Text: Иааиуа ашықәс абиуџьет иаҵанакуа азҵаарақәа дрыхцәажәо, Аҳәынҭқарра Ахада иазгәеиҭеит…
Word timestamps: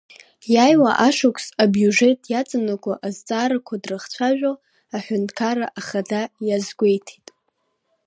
Иааиуа 0.53 0.91
ашықәс 1.07 1.45
абиуџьет 1.63 2.21
иаҵанакуа 2.31 2.95
азҵаарақәа 3.05 3.75
дрыхцәажәо, 3.83 4.53
Аҳәынҭқарра 4.95 5.67
Ахада 5.79 6.21
иазгәеиҭеит… 6.47 7.27